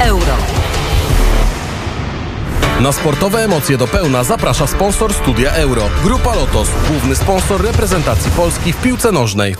euro. 0.00 0.36
Na 2.80 2.92
sportowe 2.92 3.44
emocje 3.44 3.78
do 3.78 3.86
pełna 3.86 4.24
zaprasza 4.24 4.66
sponsor 4.66 5.14
Studia 5.14 5.50
Euro. 5.50 5.82
Grupa 6.02 6.34
Lotos, 6.34 6.68
główny 6.88 7.16
sponsor 7.16 7.62
reprezentacji 7.62 8.30
Polski 8.30 8.72
w 8.72 8.76
piłce 8.76 9.12
nożnej. 9.12 9.56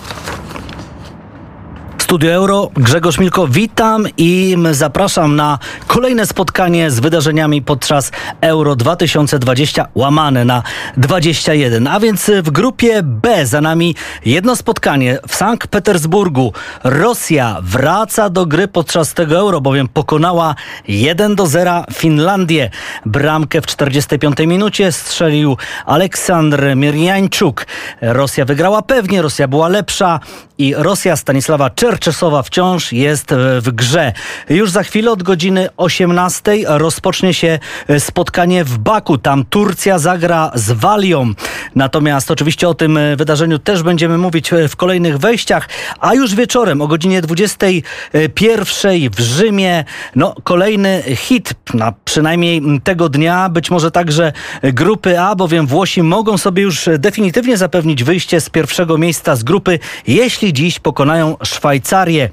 Studio 2.07 2.33
Euro, 2.33 2.71
Grzegorz 2.75 3.19
Milko, 3.19 3.49
witam 3.49 4.07
i 4.17 4.57
zapraszam 4.71 5.37
na 5.37 5.59
kolejne 5.87 6.27
spotkanie 6.27 6.91
z 6.91 7.01
wydarzeniami 7.01 7.63
podczas 7.63 8.11
Euro 8.41 8.77
2020 8.77 9.89
łamane 9.95 10.45
na 10.45 10.63
21. 10.97 11.87
A 11.87 12.01
więc 12.01 12.31
w 12.43 12.51
grupie 12.51 13.01
B 13.03 13.47
za 13.47 13.61
nami 13.61 13.95
jedno 14.25 14.57
spotkanie 14.57 15.19
w 15.29 15.35
Sankt 15.37 15.69
Petersburgu. 15.69 16.53
Rosja 16.85 17.57
wraca 17.63 18.31
do 18.31 18.47
gry 18.47 18.69
podczas 18.69 19.15
tego 19.15 19.37
Euro, 19.37 19.61
bowiem 19.61 19.89
pokonała 19.89 20.55
1 20.89 21.35
do 21.35 21.47
0 21.47 21.85
Finlandię. 21.93 22.71
Bramkę 23.07 23.61
w 23.61 23.67
45 23.67 24.39
minucie 24.39 24.93
strzelił 24.93 25.57
Aleksandr 25.87 26.77
Mirjańczuk. 26.77 27.67
Rosja 28.01 28.45
wygrała 28.45 28.83
pewnie, 28.83 29.23
Rosja 29.23 29.49
była 29.49 29.69
lepsza 29.69 30.21
i 30.59 30.75
Rosja 30.77 31.17
Stanisława 31.17 31.71
Czerczesowa 31.71 32.43
wciąż 32.43 32.93
jest 32.93 33.35
w 33.61 33.71
grze. 33.73 34.13
Już 34.49 34.71
za 34.71 34.83
chwilę 34.83 35.11
od 35.11 35.23
godziny 35.23 35.69
18 35.77 36.53
rozpocznie 36.67 37.35
się 37.35 37.59
spotkanie 37.99 38.65
w 38.65 38.79
Baku. 38.79 39.19
Tam 39.19 39.45
Turcja 39.45 39.99
zagra 39.99 40.51
z 40.55 40.73
Walią. 40.73 41.33
Natomiast 41.75 42.31
oczywiście 42.31 42.69
o 42.69 42.75
tym 42.75 42.99
wydarzeniu 43.17 43.59
też 43.59 43.83
będziemy 43.83 44.19
mówić 44.19 44.51
w 44.69 44.77
kolejnych 44.77 45.19
wejściach, 45.19 45.69
a 46.01 46.15
już 46.15 46.35
wieczorem 46.35 46.83
o 46.83 46.87
godzinie 46.87 47.23
21 47.23 49.11
w 49.11 49.21
Rzymie 49.21 49.85
no 50.17 50.35
kolejny 50.45 51.03
hit, 51.17 51.55
na 51.75 51.93
przynajmniej 52.05 52.63
tego 52.85 53.09
dnia, 53.09 53.49
być 53.49 53.71
może 53.71 53.91
także 53.91 54.33
grupy 54.63 55.21
A, 55.21 55.35
bowiem 55.35 55.67
Włosi 55.67 56.03
mogą 56.03 56.39
sobie 56.39 56.63
już 56.63 56.89
definitywnie 56.99 57.57
zapewnić 57.57 58.05
wyjście 58.05 58.41
z 58.41 58.51
pierwszego 58.51 58.99
miejsca 58.99 59.37
z 59.37 59.43
grupy, 59.43 59.79
jeśli 60.07 60.46
dziś 60.53 60.79
pokonają 60.79 61.37
Szwajcarię. 61.45 62.31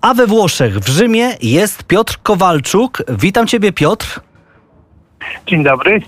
A 0.00 0.14
we 0.14 0.26
Włoszech, 0.26 0.78
w 0.78 0.88
Rzymie 0.88 1.36
jest 1.42 1.84
Piotr 1.84 2.18
Kowalczuk. 2.22 3.02
Witam 3.08 3.46
Ciebie, 3.46 3.72
Piotr. 3.72 4.20
Dzień 5.46 5.64
dobry. 5.64 6.02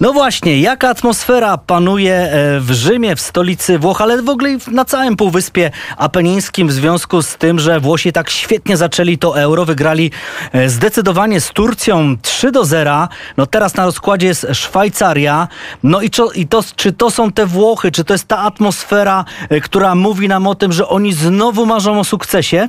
No 0.00 0.12
właśnie, 0.12 0.60
jaka 0.60 0.88
atmosfera 0.88 1.58
panuje 1.58 2.14
e, 2.14 2.60
w 2.60 2.70
Rzymie, 2.70 3.16
w 3.16 3.20
stolicy 3.20 3.78
Włoch, 3.78 4.00
ale 4.00 4.22
w 4.22 4.28
ogóle 4.28 4.56
na 4.70 4.84
całym 4.84 5.16
Półwyspie 5.16 5.70
Apenińskim 5.96 6.68
w 6.68 6.72
związku 6.72 7.22
z 7.22 7.36
tym, 7.36 7.58
że 7.58 7.80
Włosi 7.80 8.12
tak 8.12 8.30
świetnie 8.30 8.76
zaczęli 8.76 9.18
to 9.18 9.40
euro, 9.40 9.64
wygrali 9.64 10.10
e, 10.52 10.68
zdecydowanie 10.68 11.40
z 11.40 11.50
Turcją 11.50 12.16
3 12.22 12.52
do 12.52 12.64
0. 12.64 13.08
No 13.36 13.46
teraz 13.46 13.74
na 13.74 13.84
rozkładzie 13.84 14.26
jest 14.26 14.46
Szwajcaria. 14.52 15.48
No 15.82 16.00
i, 16.00 16.10
co, 16.10 16.32
i 16.32 16.46
to, 16.46 16.62
czy 16.76 16.92
to 16.92 17.10
są 17.10 17.32
te 17.32 17.46
Włochy, 17.46 17.92
czy 17.92 18.04
to 18.04 18.14
jest 18.14 18.28
ta 18.28 18.38
atmosfera, 18.38 19.24
e, 19.48 19.60
która 19.60 19.94
mówi 19.94 20.28
nam 20.28 20.46
o 20.46 20.54
tym, 20.54 20.72
że 20.72 20.88
oni 20.88 21.12
znowu 21.12 21.66
marzą 21.66 22.00
o 22.00 22.04
sukcesie? 22.04 22.68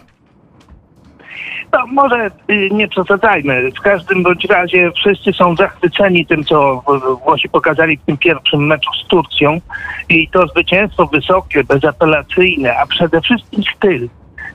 No, 1.73 1.87
może 1.87 2.31
y, 2.49 2.69
nie 2.71 2.87
przesadzajmy. 2.87 3.71
W 3.71 3.81
każdym 3.81 4.23
bądź 4.23 4.45
razie 4.45 4.91
wszyscy 4.91 5.33
są 5.33 5.55
zachwyceni 5.55 6.25
tym, 6.25 6.43
co 6.43 6.83
Włosi 7.25 7.49
pokazali 7.49 7.97
w 7.97 8.05
tym 8.05 8.17
pierwszym 8.17 8.67
meczu 8.67 8.89
z 9.05 9.07
Turcją. 9.07 9.61
I 10.09 10.27
to 10.29 10.47
zwycięstwo 10.47 11.07
wysokie, 11.07 11.63
bezapelacyjne, 11.63 12.77
a 12.77 12.85
przede 12.85 13.21
wszystkim 13.21 13.63
styl 13.75 14.09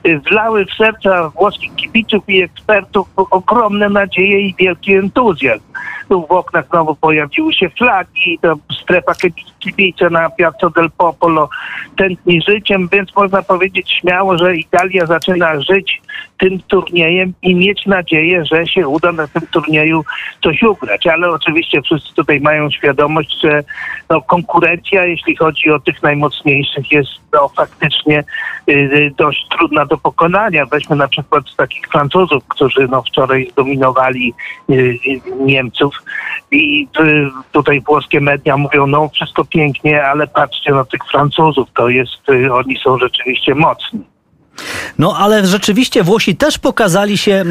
y, 0.07 0.19
wlały 0.19 0.65
w 0.65 0.73
serca 0.73 1.29
włoskich 1.29 1.75
kibiców 1.75 2.23
i 2.27 2.41
ekspertów 2.41 3.07
ogromne 3.15 3.89
nadzieje 3.89 4.39
i 4.41 4.55
wielki 4.59 4.93
entuzjazm. 4.93 5.66
Tu 6.09 6.27
w 6.27 6.31
oknach 6.31 6.67
znowu 6.69 6.95
pojawiły 6.95 7.53
się 7.53 7.69
flagi, 7.69 8.39
to 8.41 8.55
strefa 8.81 9.13
kibica 9.59 10.09
na 10.09 10.29
Piazza 10.29 10.69
del 10.75 10.89
Popolo 10.97 11.49
tętni 11.95 12.41
życiem, 12.41 12.89
więc 12.91 13.15
można 13.15 13.41
powiedzieć 13.41 13.91
śmiało, 14.01 14.37
że 14.37 14.55
Italia 14.55 15.05
zaczyna 15.05 15.61
żyć 15.61 16.01
tym 16.39 16.59
turniejem 16.67 17.33
i 17.41 17.55
mieć 17.55 17.85
nadzieję, 17.85 18.45
że 18.45 18.67
się 18.67 18.87
uda 18.87 19.11
na 19.11 19.27
tym 19.27 19.41
turnieju 19.51 20.03
coś 20.43 20.63
ugrać. 20.63 21.07
Ale 21.07 21.29
oczywiście 21.29 21.81
wszyscy 21.81 22.13
tutaj 22.13 22.39
mają 22.39 22.71
świadomość, 22.71 23.41
że 23.41 23.63
no, 24.09 24.21
konkurencja, 24.21 25.05
jeśli 25.05 25.35
chodzi 25.35 25.71
o 25.71 25.79
tych 25.79 26.03
najmocniejszych, 26.03 26.91
jest 26.91 27.09
no, 27.33 27.49
faktycznie 27.49 28.23
y, 28.69 29.11
dość 29.17 29.47
trudna 29.57 29.85
do 29.85 29.97
pokonania. 29.97 30.65
Weźmy 30.65 30.95
na 30.95 31.07
przykład 31.07 31.43
takich 31.57 31.87
Francuzów, 31.87 32.43
którzy 32.47 32.87
no, 32.87 33.01
wczoraj 33.01 33.49
zdominowali 33.51 34.33
y, 34.69 34.97
Niemców 35.39 35.96
i 36.51 36.87
tutaj 37.51 37.81
włoskie 37.81 38.21
media 38.21 38.57
mówią, 38.57 38.87
no 38.87 39.09
wszystko 39.09 39.45
pięknie, 39.45 40.03
ale 40.03 40.27
patrzcie 40.27 40.71
na 40.71 40.85
tych 40.85 41.01
Francuzów, 41.11 41.67
to 41.75 41.89
jest, 41.89 42.29
y, 42.29 42.53
oni 42.53 42.77
są 42.83 42.97
rzeczywiście 42.97 43.55
mocni. 43.55 43.99
No 44.97 45.17
ale 45.17 45.47
rzeczywiście 45.47 46.03
Włosi 46.03 46.35
też 46.35 46.57
pokazali 46.57 47.17
się, 47.17 47.45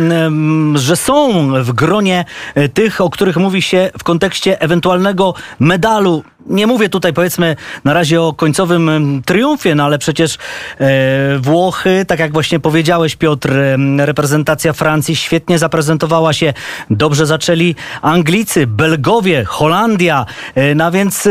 że 0.75 0.97
są 0.97 1.49
w 1.63 1.73
gronie 1.73 2.25
e, 2.55 2.69
tych, 2.69 3.01
o 3.01 3.11
których 3.11 3.37
mówi 3.37 3.63
się 3.63 3.91
w 3.99 4.05
kontekście 4.05 4.61
ewentualnego 4.61 5.35
medalu. 5.61 6.25
Nie 6.47 6.67
mówię 6.67 6.89
tutaj 6.89 7.13
powiedzmy 7.13 7.57
na 7.85 7.93
razie 7.93 8.23
o 8.23 8.33
końcowym 8.33 9.23
triumfie, 9.27 9.75
no 9.75 9.85
ale 9.85 9.99
przecież 9.99 10.35
e, 10.35 11.39
Włochy, 11.39 12.05
tak 12.05 12.19
jak 12.21 12.33
właśnie 12.33 12.61
powiedziałeś 12.61 13.17
Piotr, 13.17 13.53
reprezentacja 13.99 14.73
Francji 14.73 15.17
świetnie 15.17 15.59
zaprezentowała 15.59 16.33
się, 16.33 16.53
dobrze 16.91 17.27
zaczęli 17.27 17.75
Anglicy, 18.03 18.67
Belgowie, 18.67 19.45
Holandia, 19.45 20.27
e, 20.55 20.75
no 20.75 20.91
więc 20.91 21.29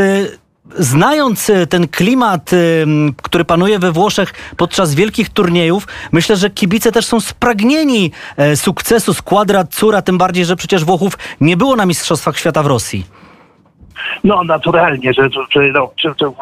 znając 0.73 1.49
e, 1.49 1.67
ten 1.67 1.87
klimat, 1.87 2.53
e, 2.53 2.57
który 3.23 3.45
panuje 3.45 3.79
we 3.79 3.91
Włoszech 3.91 4.33
podczas 4.57 4.95
wielkich 4.95 5.29
turniejów, 5.29 5.87
myślę, 6.11 6.35
że 6.35 6.49
kibice 6.49 6.91
też 6.91 7.05
są 7.05 7.19
spragnieni 7.19 8.11
e, 8.37 8.55
sukcesu 8.55 9.13
z 9.13 9.23
Cura, 9.71 10.01
tym 10.01 10.17
bardziej, 10.17 10.45
że 10.45 10.55
przecież 10.55 10.85
Włochów 10.85 11.17
nie 11.41 11.57
było 11.57 11.75
na 11.75 11.85
Mistrzostwach 11.85 12.37
Świata 12.37 12.63
w 12.63 12.67
Rosji. 12.67 13.05
No 14.23 14.43
naturalnie, 14.43 15.13
że, 15.13 15.29
że 15.49 15.71
no, 15.71 15.91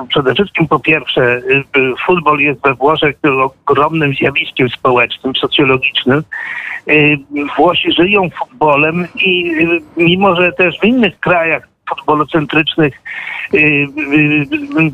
przede 0.10 0.34
wszystkim 0.34 0.68
po 0.68 0.80
pierwsze 0.80 1.22
y, 1.22 1.64
y, 1.78 1.94
futbol 2.06 2.40
jest 2.40 2.62
we 2.62 2.74
Włoszech 2.74 3.16
ogromnym 3.66 4.14
zjawiskiem 4.14 4.70
społecznym, 4.70 5.36
socjologicznym. 5.36 6.24
Y, 6.90 7.18
Włosi 7.58 7.92
żyją 7.92 8.30
futbolem 8.30 9.08
i 9.16 9.52
mimo, 9.98 10.36
że 10.36 10.52
też 10.52 10.80
w 10.80 10.86
innych 10.86 11.20
krajach 11.20 11.73
futbolocentrycznych 11.90 13.02
y, 13.54 13.58
y, 13.58 13.88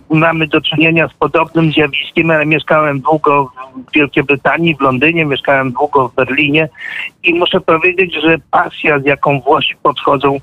mamy 0.09 0.47
do 0.47 0.61
czynienia 0.61 1.07
z 1.07 1.13
podobnym 1.13 1.71
zjawiskiem, 1.71 2.31
ale 2.31 2.45
mieszkałem 2.45 2.99
długo 2.99 3.51
w 3.89 3.93
Wielkiej 3.93 4.23
Brytanii, 4.23 4.75
w 4.75 4.81
Londynie, 4.81 5.25
mieszkałem 5.25 5.71
długo 5.71 6.09
w 6.09 6.15
Berlinie 6.15 6.69
i 7.23 7.33
muszę 7.33 7.61
powiedzieć, 7.61 8.13
że 8.13 8.37
pasja, 8.51 8.99
z 8.99 9.05
jaką 9.05 9.39
Włosi 9.41 9.75
podchodzą 9.83 10.39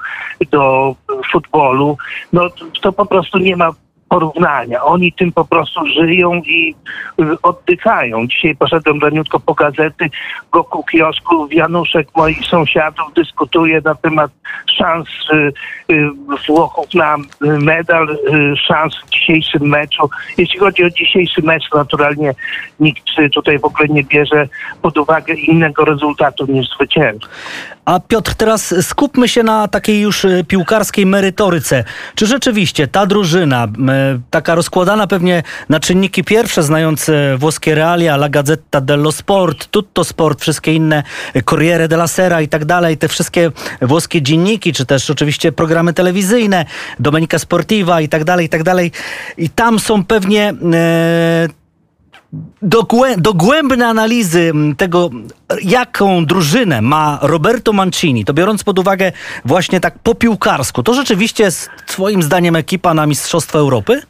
do 0.50 0.94
futbolu, 1.32 1.96
no 2.32 2.50
to 2.82 2.92
po 2.92 3.06
prostu 3.06 3.38
nie 3.38 3.56
ma 3.56 3.72
porównania. 4.08 4.84
Oni 4.84 5.12
tym 5.12 5.32
po 5.32 5.44
prostu 5.44 5.86
żyją 5.86 6.34
i 6.34 6.74
y, 7.20 7.42
oddychają. 7.42 8.26
Dzisiaj 8.26 8.56
poszedłem 8.56 9.00
raniutko 9.00 9.40
po 9.40 9.54
gazety, 9.54 10.10
wokół 10.52 10.84
kiosku 10.84 11.48
Januszek 11.50 12.08
moich 12.16 12.46
sąsiadów 12.46 13.14
dyskutuje 13.14 13.80
na 13.84 13.94
temat 13.94 14.30
szans 14.78 15.08
y, 15.32 15.52
y, 15.92 16.10
Włochów 16.48 16.94
na 16.94 17.16
medal, 17.40 18.18
szans 18.66 18.94
w 19.06 19.10
dzisiejszym 19.10 19.62
meczu. 19.62 20.10
Jeśli 20.38 20.58
chodzi 20.58 20.84
o 20.84 20.90
dzisiejszy 20.90 21.42
mecz, 21.42 21.64
naturalnie 21.74 22.34
nikt 22.80 23.02
tutaj 23.34 23.58
w 23.58 23.64
ogóle 23.64 23.88
nie 23.88 24.04
bierze 24.04 24.48
pod 24.82 24.98
uwagę 24.98 25.34
innego 25.34 25.84
rezultatu 25.84 26.46
niż 26.48 26.68
zwycięstwo. 26.68 27.28
A 27.84 28.00
Piotr, 28.00 28.34
teraz 28.34 28.74
skupmy 28.86 29.28
się 29.28 29.42
na 29.42 29.68
takiej 29.68 30.00
już 30.00 30.26
piłkarskiej 30.48 31.06
merytoryce. 31.06 31.84
Czy 32.14 32.26
rzeczywiście 32.26 32.88
ta 32.88 33.06
drużyna 33.06 33.68
taka 34.30 34.54
rozkładana 34.54 35.06
pewnie 35.06 35.42
na 35.68 35.80
czynniki 35.80 36.24
pierwsze, 36.24 36.62
znające 36.62 37.36
włoskie 37.38 37.74
realia, 37.74 38.14
La 38.14 38.28
Gazzetta 38.28 38.80
dello 38.80 39.12
Sport, 39.12 39.66
Tutto 39.66 40.04
Sport, 40.04 40.40
wszystkie 40.40 40.74
inne, 40.74 41.02
Corriere 41.44 41.88
della 41.88 42.08
Sera 42.08 42.40
i 42.40 42.48
tak 42.48 42.64
dalej, 42.64 42.98
te 42.98 43.08
wszystkie 43.08 43.50
włoskie 43.82 44.22
dzienniki, 44.22 44.72
czy 44.72 44.86
też 44.86 45.10
oczywiście 45.10 45.52
programy 45.52 45.92
telewizyjne, 45.92 46.64
Domenica 47.00 47.38
Sportiva 47.38 48.00
i 48.00 48.08
tak 48.08 48.24
dalej, 48.24 48.46
i 48.46 48.48
tak 48.48 48.62
dalej. 48.62 48.92
I 49.38 49.50
tam 49.50 49.78
są 49.78 50.04
pewnie... 50.04 50.54
Dogłębne 53.18 53.86
analizy 53.86 54.52
tego, 54.76 55.10
jaką 55.62 56.26
drużynę 56.26 56.82
ma 56.82 57.18
Roberto 57.22 57.72
Mancini, 57.72 58.24
to 58.24 58.34
biorąc 58.34 58.64
pod 58.64 58.78
uwagę 58.78 59.12
właśnie 59.44 59.80
tak 59.80 59.98
po 59.98 60.14
piłkarsku, 60.14 60.82
to 60.82 60.94
rzeczywiście 60.94 61.44
jest 61.44 61.70
twoim 61.86 62.22
zdaniem 62.22 62.56
ekipa 62.56 62.94
na 62.94 63.06
Mistrzostwo 63.06 63.58
Europy? 63.58 64.02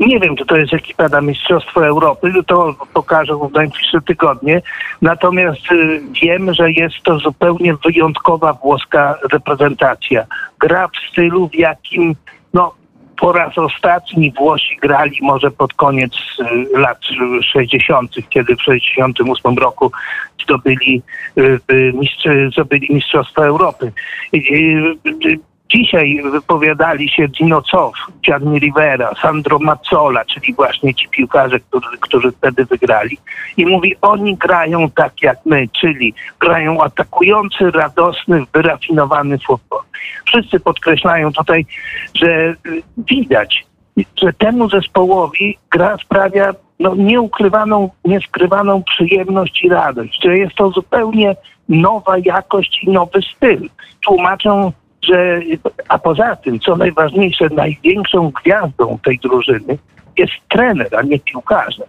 Nie 0.00 0.20
wiem, 0.20 0.36
czy 0.36 0.46
to 0.46 0.56
jest 0.56 0.74
ekipa 0.74 1.08
na 1.08 1.20
Mistrzostwo 1.20 1.86
Europy, 1.86 2.32
to 2.46 2.74
pokażą 2.94 3.48
w 3.48 3.52
najbliższe 3.52 4.00
tygodnie. 4.00 4.62
Natomiast 5.02 5.72
y, 5.72 6.00
wiem, 6.22 6.54
że 6.54 6.72
jest 6.72 7.02
to 7.04 7.18
zupełnie 7.18 7.74
wyjątkowa 7.84 8.52
włoska 8.52 9.18
reprezentacja. 9.32 10.24
Gra 10.58 10.88
w 10.88 11.10
stylu, 11.10 11.48
w 11.48 11.54
jakim 11.54 12.14
no, 12.54 12.74
po 13.24 13.32
raz 13.32 13.58
ostatni 13.58 14.32
Włosi 14.32 14.76
grali 14.82 15.18
może 15.22 15.50
pod 15.50 15.74
koniec 15.74 16.12
y, 16.74 16.78
lat 16.78 16.98
60., 17.52 18.12
kiedy 18.28 18.56
w 18.56 18.62
68 18.62 19.58
roku 19.58 19.92
zdobyli, 20.42 21.02
y, 21.38 21.60
y, 21.72 21.92
mistrz, 21.94 22.24
zdobyli 22.52 22.94
Mistrzostwo 22.94 23.46
Europy. 23.46 23.92
Dzisiaj 25.68 26.22
wypowiadali 26.32 27.08
się 27.08 27.28
Dino 27.28 27.62
Cof, 27.62 27.94
Gianni 28.26 28.58
Rivera, 28.58 29.10
Sandro 29.22 29.58
Mazzola, 29.58 30.24
czyli 30.24 30.54
właśnie 30.54 30.94
ci 30.94 31.08
piłkarze, 31.08 31.60
którzy, 31.60 31.98
którzy 32.00 32.32
wtedy 32.32 32.64
wygrali. 32.64 33.18
I 33.56 33.66
mówi, 33.66 33.94
oni 34.02 34.36
grają 34.36 34.90
tak 34.90 35.22
jak 35.22 35.38
my, 35.46 35.68
czyli 35.80 36.14
grają 36.40 36.82
atakujący, 36.82 37.70
radosny, 37.70 38.44
wyrafinowany 38.52 39.38
futbol. 39.38 39.80
Wszyscy 40.26 40.60
podkreślają 40.60 41.32
tutaj, 41.32 41.66
że 42.14 42.54
widać, 42.98 43.66
że 44.22 44.32
temu 44.32 44.70
zespołowi 44.70 45.58
gra 45.70 45.96
sprawia 46.04 46.54
no, 46.78 46.94
nieukrywaną, 46.94 47.90
nieskrywaną 48.04 48.82
przyjemność 48.82 49.64
i 49.64 49.68
radość, 49.68 50.20
że 50.24 50.38
jest 50.38 50.54
to 50.54 50.70
zupełnie 50.70 51.36
nowa 51.68 52.18
jakość 52.18 52.80
i 52.82 52.90
nowy 52.90 53.20
styl. 53.36 53.68
Tłumaczą 54.06 54.72
że, 55.06 55.40
a 55.88 55.98
poza 55.98 56.36
tym, 56.36 56.60
co 56.60 56.76
najważniejsze, 56.76 57.48
największą 57.48 58.30
gwiazdą 58.30 58.98
tej 59.04 59.18
drużyny 59.18 59.78
jest 60.18 60.32
trener, 60.48 60.88
a 60.96 61.02
nie 61.02 61.18
piłkarze. 61.18 61.84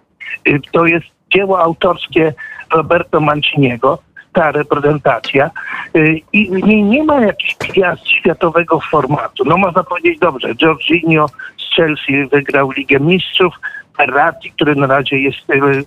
Y, 0.47 0.59
To 0.71 0.85
jest 0.85 1.05
dzieło 1.33 1.59
autorskie 1.59 2.33
Roberto 2.73 3.19
Manciniego, 3.19 3.99
ta 4.33 4.51
reprezentacja 4.51 5.51
y, 5.95 6.19
i 6.33 6.47
w 6.47 6.63
niej 6.63 6.83
nie 6.83 7.03
ma 7.03 7.21
jakichś 7.21 7.55
gwiazd 7.55 8.07
światowego 8.07 8.79
formatu. 8.91 9.45
No 9.45 9.57
można 9.57 9.83
powiedzieć 9.83 10.19
dobrze, 10.19 10.49
Jorginho 10.61 11.29
z 11.57 11.75
Chelsea 11.75 12.27
wygrał 12.31 12.71
Ligę 12.71 12.99
Mistrzów, 12.99 13.53
Ferrati, 13.97 14.51
który 14.51 14.75
na 14.75 14.87
razie 14.87 15.19
jest, 15.19 15.49
y, 15.49 15.83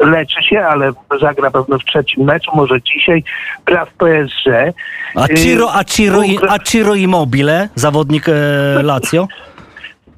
leczy 0.00 0.42
się, 0.42 0.60
ale 0.60 0.92
zagra 1.20 1.50
pewno 1.50 1.78
w 1.78 1.84
trzecim 1.84 2.24
meczu, 2.24 2.50
może 2.54 2.82
dzisiaj, 2.82 3.24
gra 3.66 3.84
w 3.84 3.92
PSG. 3.92 4.46
A 5.14 5.28
Ciro, 5.28 5.74
a 5.74 5.84
Ciro, 5.84 6.22
a 6.48 6.58
Ciro 6.58 6.94
Immobile, 6.94 7.68
zawodnik 7.74 8.28
e, 8.28 8.32
Lazio? 8.82 9.28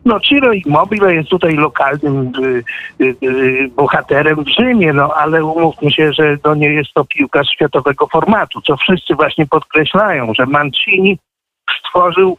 No 0.05 0.21
Ciro 0.21 0.53
Immobile 0.53 1.15
jest 1.15 1.29
tutaj 1.29 1.55
lokalnym 1.55 2.33
y, 2.45 2.65
y, 3.05 3.17
y, 3.23 3.71
bohaterem 3.77 4.45
w 4.45 4.49
Rzymie, 4.49 4.93
no 4.93 5.15
ale 5.15 5.45
umówmy 5.45 5.91
się, 5.91 6.13
że 6.13 6.39
to 6.39 6.55
nie 6.55 6.69
jest 6.69 6.95
to 6.95 7.05
piłkarz 7.05 7.49
światowego 7.49 8.07
formatu, 8.07 8.61
co 8.61 8.77
wszyscy 8.77 9.15
właśnie 9.15 9.47
podkreślają, 9.47 10.35
że 10.35 10.47
Mancini 10.47 11.19
stworzył 11.79 12.39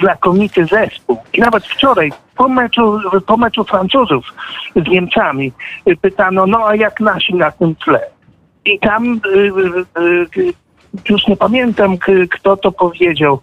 znakomity 0.00 0.66
zespół. 0.66 1.18
I 1.32 1.40
nawet 1.40 1.66
wczoraj 1.66 2.12
po 2.36 2.48
meczu, 2.48 3.00
po 3.26 3.36
meczu 3.36 3.64
Francuzów 3.64 4.24
z 4.76 4.88
Niemcami 4.88 5.52
y, 5.88 5.96
pytano, 5.96 6.46
no 6.46 6.66
a 6.66 6.76
jak 6.76 7.00
nasi 7.00 7.34
na 7.34 7.50
tym 7.50 7.74
tle? 7.74 8.00
I 8.64 8.78
tam 8.78 9.20
y, 9.26 10.00
y, 10.00 10.52
już 11.08 11.26
nie 11.26 11.36
pamiętam, 11.36 11.96
kto 12.30 12.56
to 12.56 12.72
powiedział. 12.72 13.40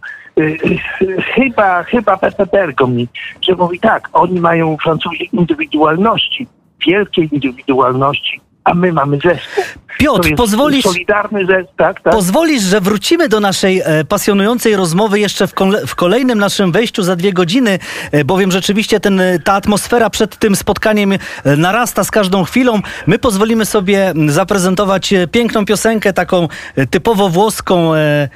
Chyba, 1.36 1.84
chyba 1.84 2.18
Pepe 2.18 2.46
Bergomi, 2.46 3.08
że 3.42 3.56
mówi 3.56 3.80
tak, 3.80 4.10
oni 4.14 4.40
mają 4.40 4.78
Francuzi 4.78 5.30
indywidualności, 5.34 6.48
wielkie 6.88 7.22
indywidualności, 7.22 8.42
a 8.64 8.74
my 8.74 8.94
mamy 8.94 9.18
zespół. 9.18 9.64
Piotr, 10.04 10.30
pozwolisz- 10.36 10.84
Solidarny 10.84 11.46
zespół, 11.46 11.74
tak, 11.78 12.02
tak. 12.02 12.14
Pozwolisz, 12.14 12.64
że 12.64 12.82
wrócimy 12.82 13.30
do 13.30 13.40
naszej 13.40 13.82
e, 13.86 14.06
pasjonującej 14.06 14.76
rozmowy 14.76 15.20
jeszcze 15.20 15.48
w, 15.48 15.54
kole, 15.54 15.88
w 15.88 15.96
kolejnym 15.96 16.40
naszym 16.40 16.72
wejściu 16.72 17.04
za 17.04 17.16
dwie 17.16 17.34
godziny, 17.34 17.80
e, 18.12 18.26
bowiem 18.26 18.52
rzeczywiście 18.52 19.00
ten, 19.00 19.20
e, 19.20 19.40
ta 19.40 19.54
atmosfera 19.54 20.10
przed 20.10 20.38
tym 20.38 20.56
spotkaniem 20.56 21.12
e, 21.14 21.18
narasta 21.58 22.04
z 22.04 22.12
każdą 22.12 22.44
chwilą. 22.44 22.82
My 23.08 23.20
pozwolimy 23.20 23.66
sobie 23.66 24.14
zaprezentować 24.28 25.14
e, 25.14 25.28
piękną 25.28 25.66
piosenkę, 25.66 26.14
taką 26.14 26.48
e, 26.76 26.88
typowo 26.88 27.30
włoską 27.30 27.96
e, 27.96 28.30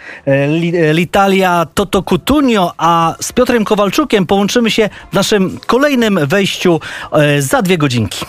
li, 0.48 0.72
L'Italia 0.94 1.66
Toto 1.74 2.04
Cutugno, 2.04 2.74
a 2.78 3.16
z 3.22 3.32
Piotrem 3.32 3.66
Kowalczukiem 3.66 4.26
połączymy 4.26 4.72
się 4.72 4.90
w 5.12 5.14
naszym 5.16 5.60
kolejnym 5.68 6.20
wejściu 6.28 6.80
za 7.40 7.62
dwie 7.62 7.78
godzinki. 7.78 8.26